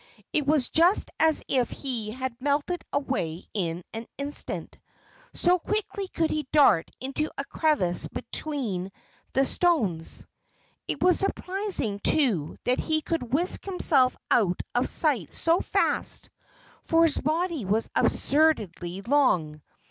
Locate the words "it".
0.33-0.47, 10.87-11.03